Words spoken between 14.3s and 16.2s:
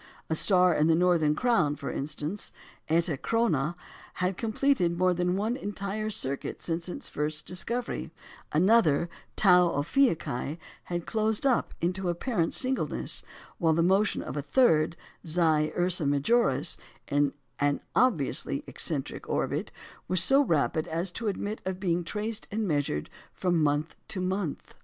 a third, Xi Ursæ